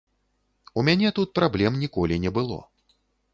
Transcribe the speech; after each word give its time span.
У 0.81 0.83
мяне 0.87 1.11
тут 1.19 1.29
праблем 1.41 1.77
ніколі 1.83 2.19
не 2.25 2.33
было. 2.39 2.59